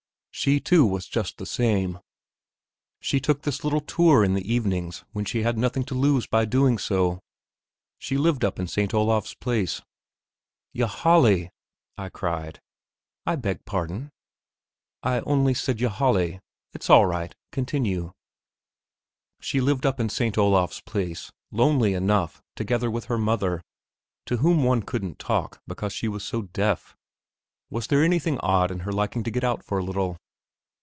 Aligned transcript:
She, 0.33 0.59
too, 0.59 0.87
was 0.87 1.05
just 1.07 1.37
the 1.37 1.45
same; 1.45 1.99
she 2.99 3.19
took 3.19 3.43
this 3.43 3.63
little 3.63 3.81
tour 3.81 4.23
in 4.23 4.33
the 4.33 4.51
evenings 4.51 5.03
when 5.11 5.23
she 5.23 5.43
had 5.43 5.55
nothing 5.55 5.83
to 5.83 5.93
lose 5.93 6.25
by 6.25 6.45
doing 6.45 6.79
so. 6.79 7.19
She 7.99 8.17
lived 8.17 8.43
up 8.43 8.57
in 8.57 8.65
St. 8.65 8.91
Olav's 8.91 9.35
Place. 9.35 9.83
"Ylajali," 10.73 11.49
I 11.95 12.09
cried. 12.09 12.59
"I 13.23 13.35
beg 13.35 13.65
pardon?" 13.65 14.09
"I 15.03 15.19
only 15.27 15.53
said 15.53 15.77
'Ylajali'... 15.77 16.39
it's 16.73 16.89
all 16.89 17.05
right. 17.05 17.35
Continue...." 17.51 18.11
She 19.41 19.61
lived 19.61 19.85
up 19.85 19.99
in 19.99 20.09
St. 20.09 20.39
Olav's 20.39 20.81
Place, 20.81 21.31
lonely 21.51 21.93
enough, 21.93 22.41
together 22.55 22.89
with 22.89 23.05
her 23.05 23.17
mother, 23.17 23.61
to 24.25 24.37
whom 24.37 24.63
one 24.63 24.81
couldn't 24.81 25.19
talk 25.19 25.61
because 25.67 25.93
she 25.93 26.07
was 26.07 26.23
so 26.23 26.41
deaf. 26.43 26.95
Was 27.69 27.85
there 27.87 28.03
anything 28.03 28.39
odd 28.39 28.71
in 28.71 28.79
her 28.79 28.91
liking 28.91 29.23
to 29.23 29.31
get 29.31 29.43
out 29.43 29.63
for 29.63 29.77
a 29.77 29.83
little? 29.83 30.17